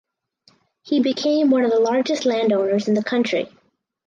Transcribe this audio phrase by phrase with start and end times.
[0.81, 3.47] He became one of the largest landowners in the country.